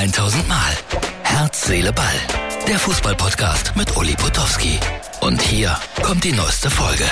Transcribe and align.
1000 0.00 0.48
Mal. 0.48 0.72
Herz, 1.24 1.66
Seele, 1.66 1.92
Ball. 1.92 2.06
Der 2.66 2.78
Fußballpodcast 2.78 3.76
mit 3.76 3.94
Uli 3.98 4.14
Potowski. 4.14 4.80
Und 5.20 5.42
hier 5.42 5.76
kommt 6.02 6.24
die 6.24 6.32
neueste 6.32 6.70
Folge. 6.70 7.04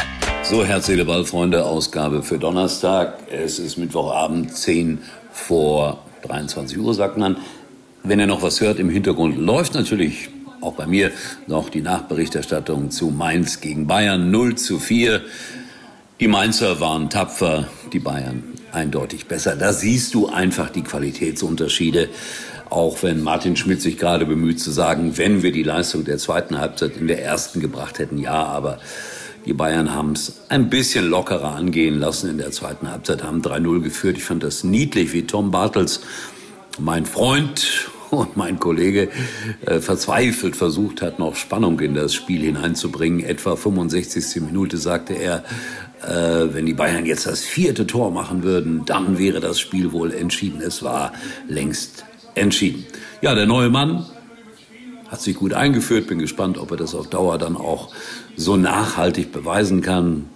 So, 0.42 0.64
Herz, 0.64 0.86
Seele, 0.86 1.04
Ball, 1.04 1.26
Freunde, 1.26 1.66
Ausgabe 1.66 2.22
für 2.22 2.38
Donnerstag. 2.38 3.18
Es 3.30 3.58
ist 3.58 3.76
Mittwochabend, 3.76 4.56
10 4.56 5.00
vor 5.30 6.02
23 6.22 6.78
Uhr, 6.78 6.94
sagt 6.94 7.18
man. 7.18 7.36
Wenn 8.04 8.20
ihr 8.20 8.26
noch 8.26 8.40
was 8.40 8.62
hört, 8.62 8.78
im 8.78 8.88
Hintergrund 8.88 9.36
läuft 9.36 9.74
natürlich 9.74 10.30
auch 10.62 10.72
bei 10.72 10.86
mir 10.86 11.10
noch 11.46 11.68
die 11.68 11.82
Nachberichterstattung 11.82 12.90
zu 12.90 13.08
Mainz 13.08 13.60
gegen 13.60 13.86
Bayern 13.86 14.30
0 14.30 14.54
zu 14.54 14.78
4. 14.78 15.20
Die 16.20 16.28
Mainzer 16.28 16.80
waren 16.80 17.10
tapfer, 17.10 17.68
die 17.92 18.00
Bayern 18.00 18.44
eindeutig 18.72 19.26
besser. 19.26 19.56
Da 19.56 19.72
siehst 19.72 20.14
du 20.14 20.28
einfach 20.28 20.70
die 20.70 20.82
Qualitätsunterschiede. 20.82 22.08
Auch 22.70 23.02
wenn 23.02 23.22
Martin 23.22 23.56
Schmidt 23.56 23.80
sich 23.80 23.98
gerade 23.98 24.26
bemüht 24.26 24.60
zu 24.60 24.70
sagen, 24.70 25.16
wenn 25.16 25.42
wir 25.42 25.52
die 25.52 25.62
Leistung 25.62 26.04
der 26.04 26.18
zweiten 26.18 26.58
Halbzeit 26.58 26.96
in 26.96 27.06
der 27.06 27.22
ersten 27.22 27.60
gebracht 27.60 27.98
hätten, 27.98 28.18
ja, 28.18 28.44
aber 28.44 28.78
die 29.46 29.54
Bayern 29.54 29.94
haben 29.94 30.12
es 30.12 30.40
ein 30.50 30.68
bisschen 30.68 31.08
lockerer 31.08 31.54
angehen 31.54 31.98
lassen 31.98 32.28
in 32.28 32.38
der 32.38 32.50
zweiten 32.50 32.90
Halbzeit, 32.90 33.22
haben 33.22 33.40
3-0 33.40 33.80
geführt. 33.80 34.18
Ich 34.18 34.24
fand 34.24 34.42
das 34.42 34.64
niedlich, 34.64 35.12
wie 35.14 35.22
Tom 35.22 35.50
Bartels, 35.50 36.00
mein 36.78 37.06
Freund 37.06 37.88
und 38.10 38.36
mein 38.36 38.58
Kollege, 38.58 39.08
äh, 39.64 39.80
verzweifelt 39.80 40.56
versucht 40.56 41.00
hat, 41.00 41.18
noch 41.18 41.36
Spannung 41.36 41.80
in 41.80 41.94
das 41.94 42.12
Spiel 42.12 42.42
hineinzubringen. 42.42 43.20
Etwa 43.20 43.56
65. 43.56 44.42
Minute 44.42 44.76
sagte 44.76 45.14
er, 45.14 45.44
äh, 46.02 46.52
wenn 46.52 46.66
die 46.66 46.74
Bayern 46.74 47.06
jetzt 47.06 47.26
das 47.26 47.40
vierte 47.40 47.86
Tor 47.86 48.10
machen 48.10 48.42
würden, 48.42 48.84
dann 48.84 49.18
wäre 49.18 49.40
das 49.40 49.58
Spiel 49.58 49.92
wohl 49.92 50.12
entschieden. 50.12 50.60
Es 50.60 50.82
war 50.82 51.12
längst 51.48 52.04
entschieden. 52.34 52.86
Ja, 53.20 53.34
der 53.34 53.46
neue 53.46 53.70
Mann 53.70 54.06
hat 55.08 55.20
sich 55.20 55.36
gut 55.36 55.52
eingeführt. 55.52 56.06
Bin 56.06 56.18
gespannt, 56.18 56.58
ob 56.58 56.70
er 56.70 56.76
das 56.76 56.94
auf 56.94 57.08
Dauer 57.08 57.38
dann 57.38 57.56
auch 57.56 57.92
so 58.36 58.56
nachhaltig 58.56 59.32
beweisen 59.32 59.80
kann. 59.80 60.26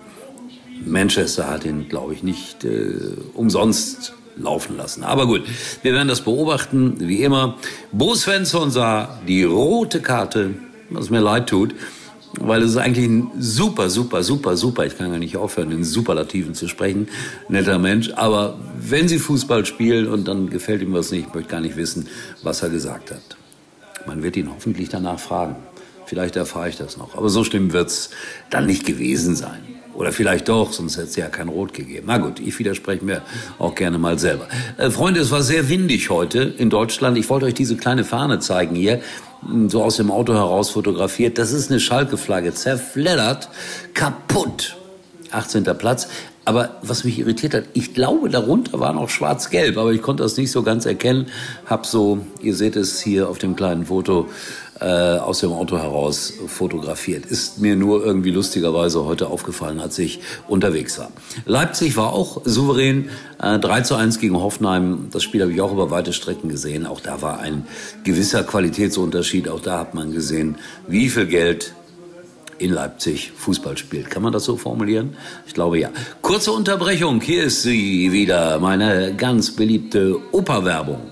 Manchester 0.84 1.48
hat 1.48 1.64
ihn, 1.64 1.88
glaube 1.88 2.14
ich, 2.14 2.22
nicht 2.22 2.64
äh, 2.64 2.94
umsonst 3.34 4.14
laufen 4.36 4.76
lassen. 4.76 5.04
Aber 5.04 5.26
gut, 5.26 5.42
wir 5.82 5.92
werden 5.92 6.08
das 6.08 6.22
beobachten, 6.22 6.96
wie 7.00 7.22
immer. 7.22 7.56
Bo 7.92 8.14
Svensson 8.14 8.70
sah 8.70 9.20
die 9.28 9.44
rote 9.44 10.00
Karte, 10.00 10.54
was 10.90 11.10
mir 11.10 11.20
leid 11.20 11.48
tut 11.48 11.74
weil 12.46 12.62
es 12.62 12.72
ist 12.72 12.76
eigentlich 12.76 13.06
ein 13.06 13.30
super, 13.38 13.90
super, 13.90 14.22
super, 14.22 14.56
super, 14.56 14.86
ich 14.86 14.96
kann 14.96 15.10
gar 15.10 15.18
nicht 15.18 15.36
aufhören, 15.36 15.70
in 15.70 15.84
Superlativen 15.84 16.54
zu 16.54 16.68
sprechen, 16.68 17.08
netter 17.48 17.78
Mensch, 17.78 18.10
aber 18.14 18.58
wenn 18.78 19.08
sie 19.08 19.18
Fußball 19.18 19.64
spielen 19.66 20.08
und 20.08 20.26
dann 20.26 20.50
gefällt 20.50 20.82
ihm 20.82 20.92
was 20.92 21.10
nicht, 21.10 21.28
ich 21.28 21.34
möchte 21.34 21.50
gar 21.50 21.60
nicht 21.60 21.76
wissen, 21.76 22.08
was 22.42 22.62
er 22.62 22.70
gesagt 22.70 23.10
hat. 23.10 23.36
Man 24.06 24.22
wird 24.22 24.36
ihn 24.36 24.50
hoffentlich 24.50 24.88
danach 24.88 25.18
fragen. 25.18 25.56
Vielleicht 26.06 26.36
erfahre 26.36 26.68
ich 26.68 26.76
das 26.76 26.96
noch. 26.96 27.16
Aber 27.16 27.28
so 27.28 27.44
schlimm 27.44 27.72
wird's 27.72 28.10
dann 28.50 28.66
nicht 28.66 28.84
gewesen 28.84 29.36
sein. 29.36 29.60
Oder 29.94 30.12
vielleicht 30.12 30.48
doch, 30.48 30.72
sonst 30.72 30.96
hätte 30.96 31.08
es 31.08 31.16
ja 31.16 31.28
kein 31.28 31.48
Rot 31.48 31.74
gegeben. 31.74 32.04
Na 32.06 32.18
gut, 32.18 32.40
ich 32.40 32.58
widerspreche 32.58 33.04
mir 33.04 33.22
auch 33.58 33.74
gerne 33.74 33.98
mal 33.98 34.18
selber. 34.18 34.48
Äh, 34.78 34.90
Freunde, 34.90 35.20
es 35.20 35.30
war 35.30 35.42
sehr 35.42 35.68
windig 35.68 36.10
heute 36.10 36.42
in 36.42 36.70
Deutschland. 36.70 37.18
Ich 37.18 37.28
wollte 37.28 37.46
euch 37.46 37.54
diese 37.54 37.76
kleine 37.76 38.04
Fahne 38.04 38.38
zeigen 38.38 38.74
hier 38.74 39.00
so 39.68 39.82
aus 39.82 39.96
dem 39.96 40.10
Auto 40.10 40.34
heraus 40.34 40.70
fotografiert. 40.70 41.36
Das 41.38 41.52
ist 41.52 41.70
eine 41.70 41.80
Schalke-Flagge, 41.80 42.54
zerfleddert, 42.54 43.48
kaputt. 43.94 44.76
18. 45.32 45.64
Platz. 45.76 46.08
Aber 46.44 46.76
was 46.82 47.04
mich 47.04 47.18
irritiert 47.18 47.54
hat, 47.54 47.64
ich 47.72 47.94
glaube, 47.94 48.28
darunter 48.28 48.80
war 48.80 48.92
noch 48.92 49.08
schwarz-gelb, 49.08 49.76
aber 49.76 49.92
ich 49.92 50.02
konnte 50.02 50.24
das 50.24 50.36
nicht 50.36 50.50
so 50.50 50.62
ganz 50.62 50.86
erkennen. 50.86 51.26
Hab 51.66 51.86
so, 51.86 52.18
ihr 52.40 52.54
seht 52.54 52.74
es 52.74 53.00
hier 53.00 53.28
auf 53.28 53.38
dem 53.38 53.54
kleinen 53.54 53.86
Foto, 53.86 54.28
äh, 54.80 54.84
aus 54.84 55.38
dem 55.38 55.52
Auto 55.52 55.78
heraus 55.78 56.32
fotografiert. 56.48 57.26
Ist 57.26 57.60
mir 57.60 57.76
nur 57.76 58.04
irgendwie 58.04 58.32
lustigerweise 58.32 59.04
heute 59.04 59.28
aufgefallen, 59.28 59.78
als 59.78 59.96
ich 60.00 60.18
unterwegs 60.48 60.98
war. 60.98 61.12
Leipzig 61.46 61.96
war 61.96 62.12
auch 62.12 62.42
souverän. 62.44 63.10
Äh, 63.40 63.60
3 63.60 63.82
zu 63.82 63.94
1 63.94 64.18
gegen 64.18 64.34
Hoffenheim. 64.34 65.10
Das 65.12 65.22
Spiel 65.22 65.42
habe 65.42 65.52
ich 65.52 65.60
auch 65.60 65.72
über 65.72 65.92
weite 65.92 66.12
Strecken 66.12 66.48
gesehen. 66.48 66.86
Auch 66.86 67.00
da 67.00 67.22
war 67.22 67.38
ein 67.38 67.66
gewisser 68.02 68.42
Qualitätsunterschied. 68.42 69.48
Auch 69.48 69.60
da 69.60 69.78
hat 69.78 69.94
man 69.94 70.12
gesehen, 70.12 70.56
wie 70.88 71.08
viel 71.08 71.26
Geld 71.26 71.74
in 72.62 72.72
Leipzig 72.72 73.32
Fußball 73.36 73.76
spielt. 73.76 74.08
Kann 74.10 74.22
man 74.22 74.32
das 74.32 74.44
so 74.44 74.56
formulieren? 74.56 75.16
Ich 75.46 75.54
glaube 75.54 75.78
ja. 75.78 75.90
Kurze 76.22 76.52
Unterbrechung. 76.52 77.20
Hier 77.20 77.44
ist 77.44 77.62
sie 77.62 78.12
wieder, 78.12 78.58
meine 78.60 79.14
ganz 79.14 79.50
beliebte 79.50 80.18
Operwerbung. 80.32 81.11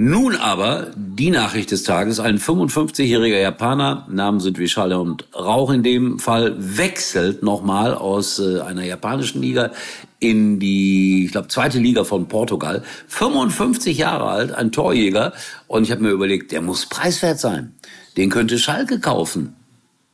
Nun 0.00 0.36
aber 0.36 0.92
die 0.94 1.30
Nachricht 1.30 1.72
des 1.72 1.82
Tages. 1.82 2.20
Ein 2.20 2.38
55-jähriger 2.38 3.40
Japaner, 3.40 4.06
Namen 4.08 4.38
sind 4.38 4.56
wie 4.56 4.68
Schall 4.68 4.92
und 4.92 5.24
Rauch 5.34 5.72
in 5.72 5.82
dem 5.82 6.20
Fall, 6.20 6.54
wechselt 6.56 7.42
nochmal 7.42 7.94
aus 7.94 8.38
äh, 8.38 8.60
einer 8.60 8.84
japanischen 8.84 9.42
Liga 9.42 9.72
in 10.20 10.60
die, 10.60 11.24
ich 11.24 11.32
glaube, 11.32 11.48
zweite 11.48 11.80
Liga 11.80 12.04
von 12.04 12.28
Portugal. 12.28 12.84
55 13.08 13.98
Jahre 13.98 14.26
alt, 14.26 14.52
ein 14.52 14.70
Torjäger. 14.70 15.32
Und 15.66 15.82
ich 15.82 15.90
habe 15.90 16.02
mir 16.02 16.10
überlegt, 16.10 16.52
der 16.52 16.62
muss 16.62 16.86
preiswert 16.86 17.40
sein. 17.40 17.74
Den 18.16 18.30
könnte 18.30 18.60
Schalke 18.60 19.00
kaufen. 19.00 19.56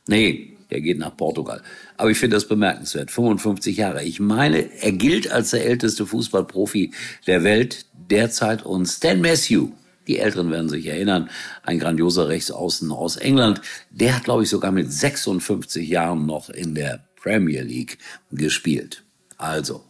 Nee, 0.07 0.54
der 0.75 0.81
geht 0.81 0.99
nach 0.99 1.15
Portugal. 1.15 1.61
Aber 1.95 2.11
ich 2.11 2.17
finde 2.17 2.35
das 2.35 2.49
bemerkenswert. 2.49 3.09
55 3.09 3.77
Jahre. 3.77 4.03
Ich 4.03 4.19
meine, 4.19 4.69
er 4.81 4.91
gilt 4.91 5.31
als 5.31 5.51
der 5.51 5.65
älteste 5.65 6.05
Fußballprofi 6.05 6.91
der 7.27 7.45
Welt 7.45 7.85
derzeit. 7.93 8.65
Und 8.65 8.85
Stan 8.85 9.21
Matthew, 9.21 9.69
die 10.07 10.19
Älteren 10.19 10.51
werden 10.51 10.67
sich 10.67 10.85
erinnern, 10.87 11.29
ein 11.63 11.79
grandioser 11.79 12.27
Rechtsaußen 12.27 12.91
aus 12.91 13.15
England, 13.15 13.61
der 13.89 14.17
hat, 14.17 14.25
glaube 14.25 14.43
ich, 14.43 14.49
sogar 14.49 14.73
mit 14.73 14.91
56 14.91 15.87
Jahren 15.87 16.25
noch 16.25 16.49
in 16.49 16.75
der 16.75 17.05
Premier 17.15 17.61
League 17.61 17.97
gespielt. 18.33 19.03
Also, 19.37 19.81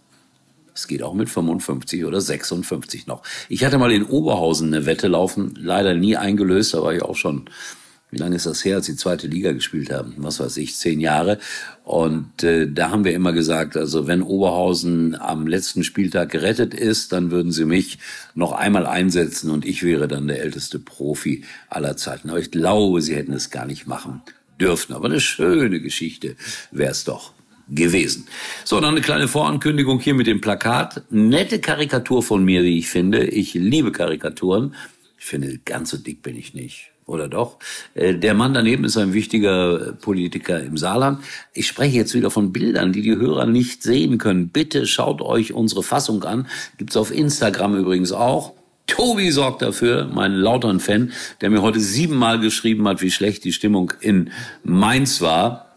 es 0.75 0.88
geht 0.88 1.01
auch 1.01 1.16
mit 1.16 1.31
55 1.31 2.06
oder 2.06 2.22
56 2.22 3.07
noch. 3.07 3.24
Ich 3.50 3.66
hatte 3.66 3.79
mal 3.79 3.91
in 3.91 4.03
Oberhausen 4.03 4.72
eine 4.72 4.85
Wette 4.85 5.07
laufen, 5.07 5.57
leider 5.57 5.95
nie 5.95 6.16
eingelöst, 6.16 6.75
da 6.75 6.84
war 6.84 6.94
ich 6.94 7.01
auch 7.01 7.16
schon 7.16 7.50
wie 8.12 8.18
lange 8.18 8.36
ist 8.36 8.46
das 8.46 8.64
her, 8.64 8.78
als 8.78 8.86
sie 8.86 8.96
zweite 8.96 9.28
Liga 9.28 9.52
gespielt 9.52 9.92
haben? 9.92 10.14
Was 10.18 10.40
weiß 10.40 10.58
ich, 10.58 10.76
zehn 10.76 11.00
Jahre. 11.00 11.40
Und 11.84 12.44
äh, 12.44 12.72
da 12.72 12.90
haben 12.90 13.04
wir 13.04 13.14
immer 13.14 13.34
gesagt, 13.34 13.76
also 13.76 14.08
wenn 14.08 14.22
Oberhausen 14.22 15.16
am 15.20 15.48
letzten 15.48 15.84
Spieltag 15.84 16.30
gerettet 16.30 16.74
ist, 16.74 17.12
dann 17.12 17.32
würden 17.32 17.52
sie 17.52 17.66
mich 17.66 17.98
noch 18.34 18.54
einmal 18.54 18.86
einsetzen 18.86 19.50
und 19.50 19.66
ich 19.66 19.84
wäre 19.84 20.08
dann 20.08 20.28
der 20.28 20.42
älteste 20.42 20.80
Profi 20.80 21.44
aller 21.68 21.98
Zeiten. 21.98 22.30
Aber 22.30 22.40
ich 22.40 22.52
glaube, 22.52 23.02
sie 23.02 23.16
hätten 23.16 23.34
es 23.34 23.50
gar 23.50 23.66
nicht 23.66 23.88
machen 23.88 24.22
dürfen. 24.62 24.94
Aber 24.94 25.06
eine 25.06 25.20
schöne 25.20 25.82
Geschichte 25.82 26.36
wäre 26.72 26.92
es 26.92 27.04
doch 27.04 27.34
gewesen. 27.68 28.28
So, 28.64 28.80
dann 28.80 28.92
eine 28.92 29.02
kleine 29.02 29.28
Vorankündigung 29.28 30.00
hier 30.00 30.14
mit 30.14 30.28
dem 30.28 30.40
Plakat. 30.42 31.04
Nette 31.10 31.60
Karikatur 31.60 32.22
von 32.22 32.46
mir, 32.46 32.64
wie 32.64 32.78
ich 32.78 32.88
finde. 32.88 33.25
Ich 33.25 33.56
liebe 33.56 33.92
Karikaturen. 33.92 34.75
Ich 35.18 35.25
finde, 35.25 35.58
ganz 35.66 35.90
so 35.90 35.98
dick 35.98 36.22
bin 36.22 36.38
ich 36.38 36.54
nicht 36.54 36.94
oder 37.06 37.28
doch? 37.28 37.57
Äh, 37.94 38.16
der 38.16 38.34
Mann 38.34 38.54
daneben 38.54 38.84
ist 38.84 38.98
ein 38.98 39.13
wichtiger 39.13 39.94
Politiker 40.02 40.62
im 40.62 40.78
Saarland. 40.78 41.24
Ich 41.54 41.68
spreche 41.68 41.98
jetzt 41.98 42.13
wieder 42.13 42.31
von 42.31 42.52
Bildern, 42.52 42.94
die 42.94 43.02
die 43.02 43.16
Hörer 43.16 43.46
nicht 43.46 43.84
sehen 43.84 44.18
können. 44.18 44.50
Bitte 44.50 44.88
schaut 44.88 45.22
euch 45.22 45.54
unsere 45.54 45.84
Fassung 45.84 46.24
an. 46.24 46.48
Gibt's 46.78 46.98
auf 46.98 47.12
Instagram 47.12 47.78
übrigens 47.78 48.12
auch. 48.12 48.54
Tobi 48.88 49.31
sorgt 49.31 49.62
dafür, 49.62 50.10
mein 50.13 50.34
lauteren 50.34 50.80
Fan, 50.80 51.12
der 51.42 51.50
mir 51.50 51.62
heute 51.62 51.80
siebenmal 51.80 52.40
geschrieben 52.40 52.88
hat, 52.88 53.02
wie 53.02 53.12
schlecht 53.12 53.44
die 53.44 53.54
Stimmung 53.54 53.94
in 54.00 54.31
Mainz 54.63 55.22
war, 55.22 55.75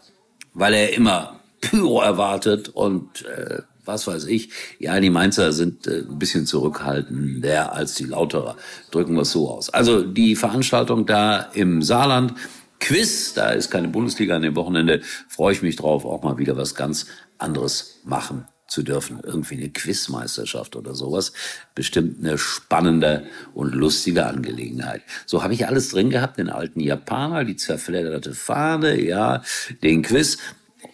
weil 0.53 0.73
er 0.73 0.93
immer 0.93 1.39
Pyro 1.61 2.01
erwartet 2.01 2.69
und 2.69 3.25
äh, 3.25 3.61
was 3.89 4.07
weiß 4.07 4.25
ich. 4.25 4.51
Ja, 4.77 4.99
die 4.99 5.09
Mainzer 5.09 5.51
sind 5.51 5.87
äh, 5.87 6.03
ein 6.07 6.19
bisschen 6.19 6.45
zurückhaltender 6.45 7.73
als 7.73 7.95
die 7.95 8.05
Lauterer. 8.05 8.55
Drücken 8.91 9.15
wir 9.15 9.23
es 9.23 9.31
so 9.31 9.49
aus. 9.49 9.69
Also 9.69 10.03
die 10.03 10.35
Veranstaltung 10.35 11.05
da 11.05 11.49
im 11.53 11.81
Saarland, 11.81 12.35
Quiz, 12.79 13.33
da 13.33 13.49
ist 13.49 13.71
keine 13.71 13.89
Bundesliga 13.89 14.35
an 14.35 14.43
dem 14.43 14.55
Wochenende, 14.55 15.01
freue 15.27 15.53
ich 15.53 15.61
mich 15.61 15.75
drauf, 15.75 16.05
auch 16.05 16.23
mal 16.23 16.37
wieder 16.37 16.55
was 16.55 16.75
ganz 16.75 17.07
anderes 17.37 18.01
machen 18.05 18.47
zu 18.67 18.83
dürfen. 18.83 19.19
Irgendwie 19.23 19.55
eine 19.55 19.69
Quizmeisterschaft 19.69 20.75
oder 20.75 20.93
sowas. 20.93 21.33
Bestimmt 21.73 22.19
eine 22.19 22.37
spannende 22.37 23.25
und 23.53 23.73
lustige 23.73 24.27
Angelegenheit. 24.27 25.01
So 25.25 25.43
habe 25.43 25.55
ich 25.55 25.67
alles 25.67 25.89
drin 25.89 26.11
gehabt, 26.11 26.37
den 26.37 26.49
alten 26.49 26.79
Japaner, 26.79 27.43
die 27.43 27.55
zerfledderte 27.55 28.33
Fahne, 28.33 29.01
ja, 29.01 29.43
den 29.81 30.03
Quiz 30.03 30.37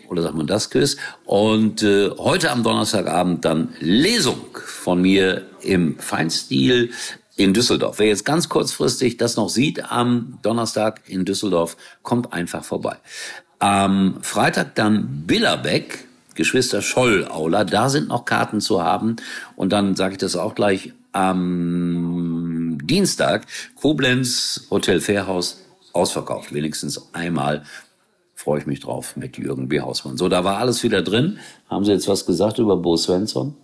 oder 0.09 0.21
sagt 0.21 0.35
man 0.35 0.47
das 0.47 0.69
Quiz. 0.69 0.97
Und 1.25 1.83
äh, 1.83 2.09
heute 2.17 2.51
am 2.51 2.63
Donnerstagabend 2.63 3.45
dann 3.45 3.73
Lesung 3.79 4.45
von 4.53 5.01
mir 5.01 5.43
im 5.61 5.97
Feinstil 5.99 6.91
in 7.35 7.53
Düsseldorf. 7.53 7.99
Wer 7.99 8.07
jetzt 8.07 8.25
ganz 8.25 8.49
kurzfristig 8.49 9.17
das 9.17 9.35
noch 9.35 9.49
sieht 9.49 9.91
am 9.91 10.39
Donnerstag 10.41 11.01
in 11.07 11.25
Düsseldorf, 11.25 11.77
kommt 12.01 12.33
einfach 12.33 12.63
vorbei. 12.63 12.97
Am 13.59 14.17
Freitag 14.21 14.75
dann 14.75 15.23
Billerbeck, 15.25 16.05
Geschwister 16.35 16.81
Scholl-Aula, 16.81 17.63
da 17.63 17.89
sind 17.89 18.09
noch 18.09 18.25
Karten 18.25 18.61
zu 18.61 18.83
haben. 18.83 19.15
Und 19.55 19.71
dann 19.71 19.95
sage 19.95 20.13
ich 20.13 20.17
das 20.17 20.35
auch 20.35 20.55
gleich 20.55 20.93
am 21.13 22.77
Dienstag, 22.83 23.45
Koblenz, 23.75 24.67
Hotel 24.69 24.99
Fairhaus, 24.99 25.61
ausverkauft. 25.93 26.53
Wenigstens 26.53 27.13
einmal 27.13 27.63
freue 28.35 28.59
ich 28.59 28.67
mich 28.67 28.81
drauf 28.81 29.15
mit 29.15 29.37
Jürgen 29.37 29.69
B. 29.69 29.79
Hausmann. 29.79 30.17
So, 30.17 30.29
da 30.29 30.43
war 30.43 30.57
alles 30.57 30.83
wieder 30.83 31.01
drin. 31.01 31.39
Haben 31.69 31.85
Sie 31.85 31.91
jetzt 31.91 32.07
was 32.07 32.25
gesagt 32.25 32.59
über 32.59 32.77
Bo 32.77 32.97
Svensson? 32.97 33.55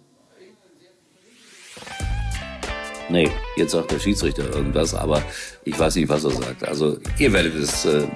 Nee, 3.10 3.30
jetzt 3.58 3.74
sagt 3.74 3.92
der 3.92 4.00
Schiedsrichter 4.00 4.50
irgendwas, 4.56 4.94
aber 4.94 5.22
ich 5.66 5.78
weiß 5.78 5.96
nicht, 5.98 6.08
was 6.08 6.24
er 6.24 6.32
sagt. 6.32 6.66
Also, 6.66 6.98
ihr 7.20 7.34
werdet 7.34 7.56
es 7.56 7.84
äh, 7.84 8.08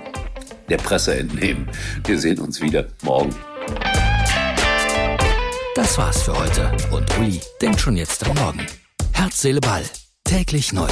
der 0.70 0.78
Presse 0.78 1.16
entnehmen. 1.16 1.70
Wir 2.06 2.18
sehen 2.18 2.40
uns 2.40 2.62
wieder 2.62 2.88
morgen. 3.04 3.36
Das 5.76 5.98
war's 5.98 6.24
für 6.24 6.40
heute 6.40 6.72
und 6.94 7.06
Uli 7.20 7.42
denkt 7.62 7.82
schon 7.82 7.98
jetzt 7.98 8.26
am 8.26 8.36
Morgen. 8.38 8.66
Herz, 9.12 9.42
Seele, 9.42 9.60
Ball. 9.60 9.84
Täglich 10.24 10.72
neu. 10.72 10.88